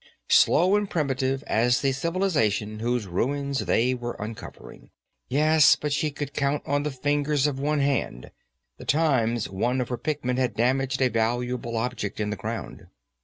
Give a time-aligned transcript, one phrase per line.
[0.29, 4.89] Slow and primitive as the civilization whose ruins they were uncovering,
[5.29, 8.31] yes, but she could count on the fingers of one hand
[8.79, 12.87] the times one of her pickmen had damaged a valuable object in the ground.